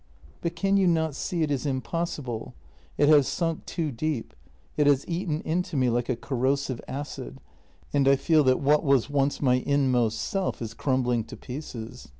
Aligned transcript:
"But 0.41 0.55
can 0.55 0.77
you 0.77 0.87
not 0.87 1.13
see 1.13 1.43
it 1.43 1.51
is 1.51 1.63
impossible? 1.67 2.55
It 2.97 3.07
has 3.07 3.27
sunk 3.27 3.67
too 3.67 3.91
deep; 3.91 4.33
it 4.75 4.87
has 4.87 5.07
eaten 5.07 5.41
into 5.41 5.77
me 5.77 5.91
like 5.91 6.09
a 6.09 6.15
corrosive 6.15 6.81
acid, 6.87 7.37
and 7.93 8.07
I 8.07 8.15
feel 8.15 8.43
that 8.45 8.59
what 8.59 8.83
was 8.83 9.11
once 9.11 9.43
my 9.43 9.57
inmost 9.63 10.17
self 10.19 10.59
is 10.59 10.73
crumbling 10.73 11.23
to 11.25 11.37
pieces. 11.37 12.09